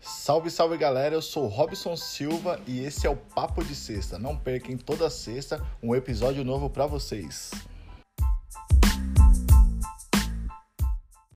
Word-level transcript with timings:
Salve, 0.00 0.50
salve 0.50 0.76
galera, 0.76 1.14
eu 1.14 1.22
sou 1.22 1.46
Robson 1.46 1.96
Silva 1.96 2.60
e 2.66 2.80
esse 2.80 3.06
é 3.06 3.10
o 3.10 3.16
Papo 3.16 3.64
de 3.64 3.74
Sexta. 3.74 4.18
Não 4.18 4.36
percam 4.36 4.76
toda 4.76 5.08
sexta 5.08 5.64
um 5.82 5.94
episódio 5.94 6.44
novo 6.44 6.68
para 6.68 6.86
vocês. 6.86 7.50